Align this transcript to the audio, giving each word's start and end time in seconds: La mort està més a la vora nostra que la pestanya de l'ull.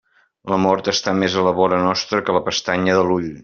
La 0.53 0.57
mort 0.63 0.89
està 0.93 1.13
més 1.23 1.35
a 1.35 1.43
la 1.49 1.53
vora 1.59 1.81
nostra 1.85 2.23
que 2.31 2.39
la 2.39 2.43
pestanya 2.51 2.97
de 3.01 3.05
l'ull. 3.11 3.31